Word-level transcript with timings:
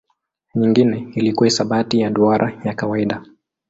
Nyingine 0.55 1.07
ilikuwa 1.15 1.45
hisabati 1.47 1.99
ya 1.99 2.09
duara 2.09 2.61
ya 2.63 2.73
kawaida. 2.73 3.21